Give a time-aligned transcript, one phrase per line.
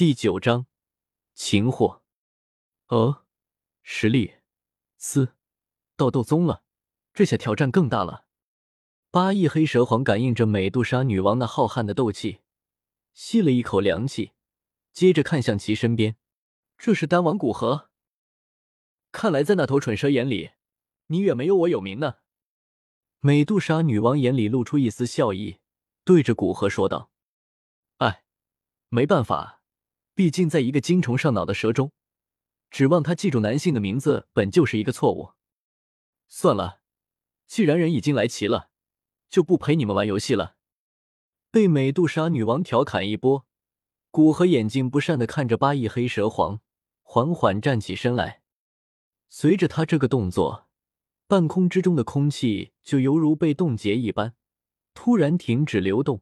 [0.00, 0.64] 第九章，
[1.34, 2.02] 擒获。
[2.86, 3.26] 哦，
[3.82, 4.36] 实力，
[4.96, 5.34] 嘶，
[5.94, 6.62] 到斗宗了，
[7.12, 8.24] 这下挑战更大了。
[9.10, 12.40] 八翼黑蛇皇感应着美杜莎女王那浩瀚的斗气，
[13.12, 14.32] 吸了一口凉气，
[14.94, 16.16] 接着看向其身边，
[16.78, 17.90] 这是丹王古河。
[19.12, 20.52] 看来在那头蠢蛇眼里，
[21.08, 22.20] 你远没有我有名呢。
[23.18, 25.58] 美杜莎女王眼里露出一丝笑意，
[26.04, 27.10] 对着古河说道
[28.00, 28.24] ：“哎，
[28.88, 29.58] 没办法。”
[30.20, 31.92] 毕竟，在一个精虫上脑的蛇中，
[32.70, 35.30] 指望他记住男性的名字本就是一个错误。
[36.28, 36.82] 算了，
[37.46, 38.68] 既然人已经来齐了，
[39.30, 40.56] 就不陪你们玩游戏了。
[41.50, 43.46] 被美杜莎女王调侃一波，
[44.10, 46.60] 古河眼睛不善的看着八翼黑蛇皇，
[47.00, 48.42] 缓缓站起身来。
[49.30, 50.68] 随着他这个动作，
[51.26, 54.34] 半空之中的空气就犹如被冻结一般，
[54.92, 56.20] 突然停止流动。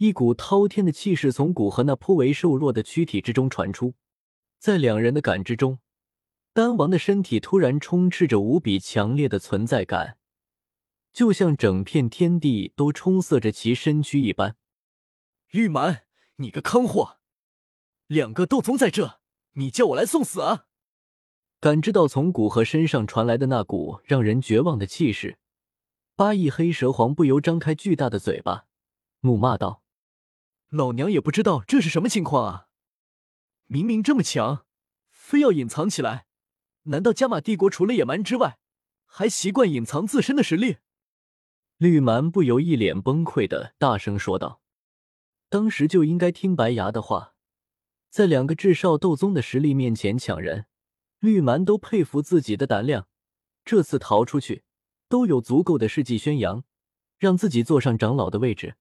[0.00, 3.92] 一股滔天的气势从古河那颇为瘦弱的躯体之中传出，
[4.58, 5.78] 在两人的感知中，
[6.54, 10.16] 丹王的身体突然充斥着无比强烈的存在感，
[11.12, 14.56] 就像整片天地都充塞着其身躯一般。
[15.50, 16.04] 玉蛮，
[16.36, 17.18] 你个坑货！
[18.06, 19.20] 两个斗宗在这，
[19.56, 20.64] 你叫我来送死啊！
[21.60, 25.38] 感知到从古河身上传来的那股让人绝望的气势，
[26.16, 28.64] 八翼黑蛇皇不由张开巨大的嘴巴，
[29.20, 29.82] 怒骂道。
[30.70, 32.66] 老娘也不知道这是什么情况啊！
[33.66, 34.64] 明明这么强，
[35.10, 36.26] 非要隐藏起来？
[36.84, 38.58] 难道加玛帝国除了野蛮之外，
[39.04, 40.76] 还习惯隐藏自身的实力？
[41.76, 44.60] 绿蛮不由一脸崩溃的大声说道
[45.50, 47.34] ：“当时就应该听白牙的话，
[48.08, 50.66] 在两个至少斗宗的实力面前抢人，
[51.18, 53.08] 绿蛮都佩服自己的胆量。
[53.64, 54.62] 这次逃出去，
[55.08, 56.62] 都有足够的事迹宣扬，
[57.18, 58.76] 让自己坐上长老的位置。”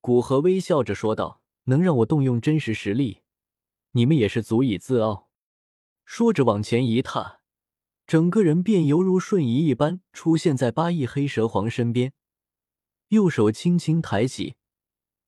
[0.00, 3.22] 古河微笑着说道：“能让我动用真实实力，
[3.92, 5.28] 你们也是足以自傲。”
[6.06, 7.40] 说着往前一踏，
[8.06, 12.12] 整个人便犹如瞬移一般出现在八翼黑蛇皇身边，
[13.08, 14.54] 右手轻轻抬起，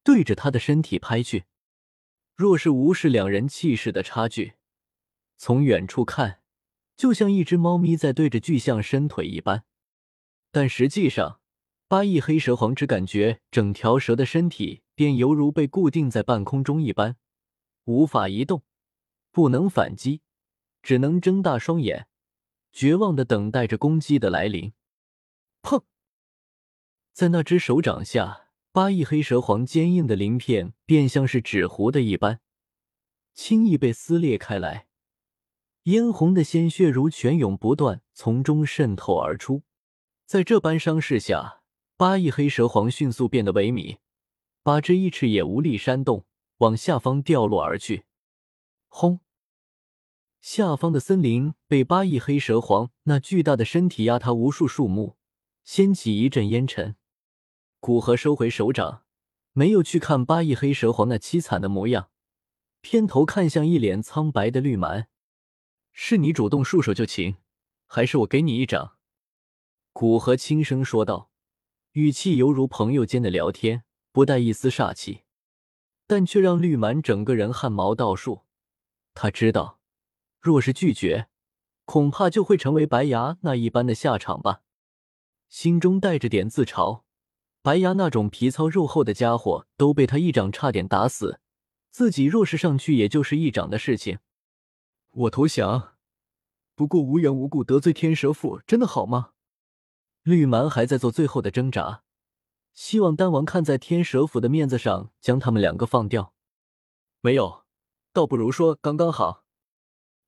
[0.03, 1.44] 对着他的身体拍去。
[2.34, 4.54] 若是无视两人气势的差距，
[5.37, 6.41] 从远处看，
[6.97, 9.64] 就像一只猫咪在对着巨象伸腿一般，
[10.50, 11.39] 但实际上。
[11.90, 17.16] 八翼黑蛇皇只感觉整条蛇的身体便犹如被固定在半空中一般，
[17.82, 18.62] 无法移动，
[19.32, 20.20] 不能反击，
[20.84, 22.06] 只能睁大双眼，
[22.70, 24.72] 绝望的等待着攻击的来临。
[25.62, 25.82] 砰！
[27.12, 32.38] 在那只手掌下，八翼黑蛇皇坚硬的鳞片便像是纸糊的一般，
[33.34, 34.86] 轻易被撕裂开来，
[35.82, 39.64] 嫣红的鲜血如泉涌不断从中渗透而出。
[40.24, 41.59] 在这般伤势下，
[42.00, 43.99] 八翼黑蛇皇迅速变得萎靡，
[44.62, 46.25] 八只翼翅也无力扇动，
[46.56, 48.06] 往下方掉落而去。
[48.88, 49.21] 轰！
[50.41, 55.19] 下方的森林被八翼黑蛇皇那巨大的身体压塌，无数树木
[55.62, 56.97] 掀起一阵烟尘。
[57.81, 59.03] 古河收回手掌，
[59.53, 62.09] 没有去看八翼黑蛇皇那凄惨的模样，
[62.81, 65.09] 偏头看向一脸苍白的绿蛮
[65.93, 67.37] ：“是你主动束手就擒，
[67.84, 68.97] 还是我给你一掌？”
[69.93, 71.29] 古河轻声说道。
[71.94, 75.22] 语气犹如朋友间的聊天，不带一丝煞气，
[76.06, 78.42] 但却让绿蛮整个人汗毛倒竖。
[79.12, 79.80] 他知道，
[80.40, 81.26] 若是拒绝，
[81.84, 84.62] 恐怕就会成为白牙那一般的下场吧。
[85.48, 87.02] 心中带着点自嘲，
[87.60, 91.40] 白牙那种皮糙肉厚的家伙都被他一掌差点打死，
[91.90, 94.20] 自己若是上去，也就是一掌的事情。
[95.10, 95.94] 我投降，
[96.76, 99.32] 不过无缘无故得罪天蛇府，真的好吗？
[100.22, 102.03] 绿蛮还在做最后的挣扎，
[102.75, 106.34] 希望丹王看在天蛇府的面子上将他们两个放掉。
[107.20, 107.64] 没有，
[108.12, 109.44] 倒不如说刚刚好。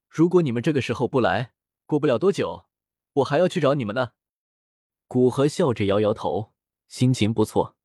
[0.09, 1.53] 如果你们这个时候不来，
[1.87, 2.67] 过不了多久，
[3.15, 4.13] 我还要去找你们呢。
[5.07, 6.53] 古河笑着摇摇头，
[6.89, 7.77] 心情不错。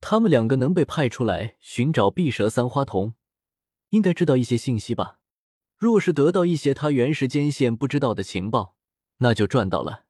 [0.00, 3.14] 他们两个能被派出来寻找碧蛇三花瞳，
[3.90, 5.18] 应该知道一些信息吧？
[5.76, 8.76] 若是得到一些他原时间线不知道的情报，
[9.18, 10.04] 那就赚到了。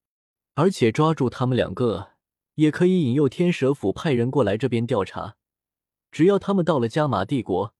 [0.58, 2.14] 而且抓住他们两个，
[2.56, 5.37] 也可以引诱天蛇府派人过来这边调查。
[6.10, 7.72] 只要他们到了加玛帝国，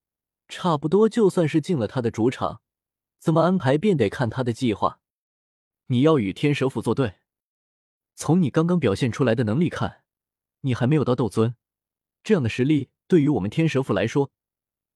[0.47, 2.61] 差不多就算是进了他的主场，
[3.19, 5.01] 怎么安排便得看他的计划。
[5.87, 7.15] 你要与天蛇府作对，
[8.15, 10.05] 从你刚刚表现出来的能力看，
[10.61, 11.57] 你还没有到斗尊，
[12.23, 14.31] 这样的实力对于我们天蛇府来说，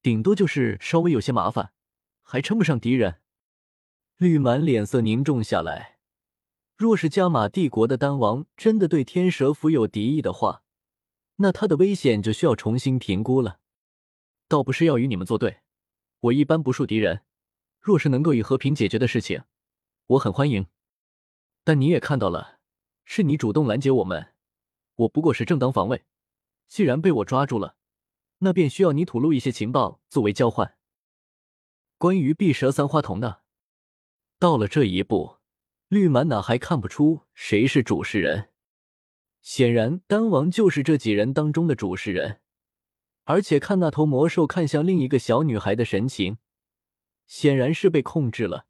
[0.01, 1.73] 顶多就是稍微有些麻烦，
[2.23, 3.17] 还称不上敌人。
[4.19, 5.92] 绿满脸色凝重下来。
[6.83, 10.65] 若是加玛帝国的丹王真的对天蛇府有敌意的话，
[11.37, 13.61] 那他的危险就需要重新评估了。
[14.49, 15.61] 倒不是要与你们作对，
[16.19, 17.23] 我一般不树敌人，
[17.79, 19.45] 若是能够以和平解决的事情，
[20.09, 20.67] 我很欢迎。
[21.63, 22.59] 但你也看到了，
[23.05, 24.35] 是你主动拦截我们，
[24.97, 26.03] 我不过是正当防卫。
[26.67, 27.77] 既然被我抓住了，
[28.39, 30.77] 那便需要你吐露一些情报作为交换。
[31.97, 33.43] 关于碧蛇三花瞳的，
[34.41, 35.37] 到了这一步，
[35.93, 38.49] 绿满哪还看不出谁是主事人？
[39.43, 42.41] 显然，丹王就是这几人当中的主事人。
[43.25, 46.39] 而且看那头魔兽看向另一个小女孩的神情，
[47.27, 48.65] 显然是被控制了。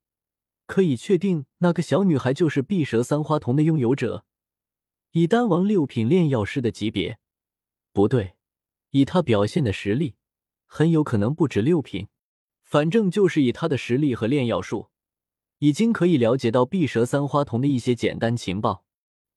[0.66, 4.24] 可以确定，那个小女孩就是碧蛇三花瞳的拥有者。
[5.12, 7.20] 以丹王六品炼药师的级别，
[7.92, 8.34] 不对，
[8.90, 10.16] 以他表现的实力，
[10.66, 12.08] 很有可能不止六品。
[12.64, 14.88] 反正就是以他的实力和炼药术，
[15.62, 18.84] 已经可以了解到碧蛇三花瞳的一些简单情报。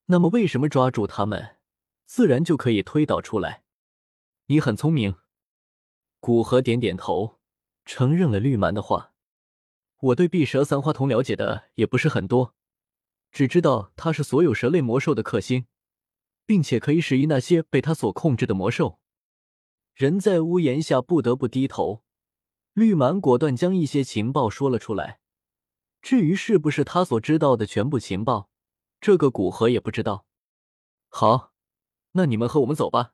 [0.07, 1.57] 那么，为什么抓住他们，
[2.07, 3.63] 自然就可以推导出来。
[4.47, 5.17] 你很聪明，
[6.19, 7.37] 古河点点头，
[7.85, 9.13] 承认了绿蛮的话。
[9.99, 12.55] 我对碧蛇三花瞳了解的也不是很多，
[13.31, 15.67] 只知道它是所有蛇类魔兽的克星，
[16.47, 18.99] 并且可以使役那些被它所控制的魔兽。
[19.93, 22.01] 人在屋檐下，不得不低头。
[22.73, 25.19] 绿蛮果断将一些情报说了出来。
[26.05, 28.51] 至于是不是他所知道的全部情报，
[29.01, 30.27] 这个古河也不知道。
[31.07, 31.51] 好，
[32.11, 33.13] 那你们和我们走吧。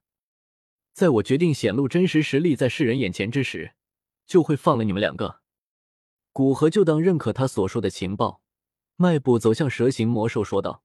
[0.92, 3.76] 在我决定显露真实实力在世人眼前之时，
[4.26, 5.40] 就会放了你们两个。
[6.34, 8.42] 古河就当认可他所说的情报，
[8.98, 10.84] 迈步走向蛇形魔兽，说道：“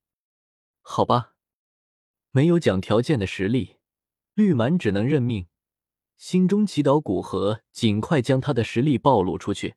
[0.82, 1.32] 好吧，
[2.30, 3.78] 没有讲条件的实力，
[4.34, 5.48] 绿蛮只能认命，
[6.16, 9.74] 心中祈祷古河尽快将他的实力暴露出去，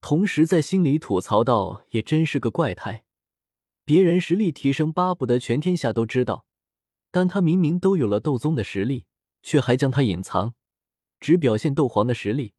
[0.00, 3.04] 同时在心里吐槽道：也真是个怪胎，
[3.84, 6.46] 别人实力提升，巴不得全天下都知道，
[7.10, 9.06] 但他明明都有了斗宗的实力。”
[9.46, 10.54] 却还将他隐藏，
[11.20, 12.54] 只表现斗皇的实力，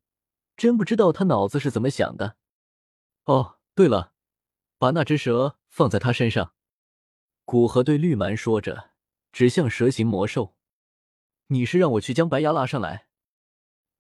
[0.56, 2.38] 真不知道他脑子是怎么想的。
[3.26, 4.14] 哦，对了，
[4.78, 6.54] 把那只蛇放在他身上。
[7.44, 8.92] 古河对绿蛮说着，
[9.34, 10.56] 指向蛇形魔兽
[11.48, 13.10] ：“你是让我去将白牙拉上来？”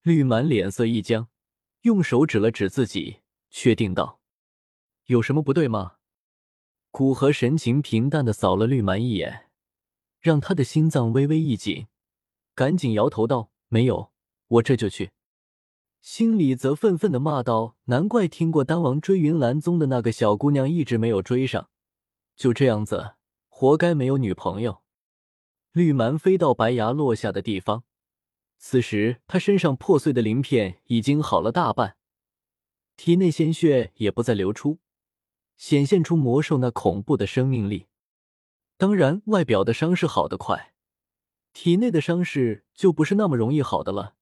[0.04, 1.28] 绿蛮脸色一僵，
[1.82, 3.20] 用手指了指自己，
[3.60, 4.20] 确定道
[5.08, 5.94] ：“有什么不对吗？”
[6.92, 9.48] 古河神情平淡的扫了绿蛮一眼，
[10.20, 11.88] 让他的心脏微微一紧。
[12.54, 14.12] 赶紧摇头道：“没有，
[14.48, 15.10] 我这就去。”
[16.02, 21.72] 心里则愤愤的骂道：“难怪听过丹王追云岚宗的那个小姑娘一直没有追上，
[22.36, 23.16] 就这样子，
[23.50, 24.84] 活该没有女朋友。”
[25.74, 27.84] 绿蛮飞到白牙落下的地方，
[28.60, 31.98] 此时他身上破碎的鳞片已经好了大半，
[32.98, 34.80] 体内鲜血也不再流出，
[35.56, 37.86] 显现出魔兽那恐怖的生命力。
[38.76, 40.74] 当然，外表的伤势好得快。
[41.54, 44.16] 体内的伤势就不是那么容易好的了，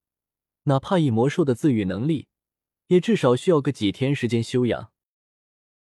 [0.64, 2.28] 哪怕以魔兽的自愈能力，
[2.86, 4.92] 也至少需要个几天时间修养。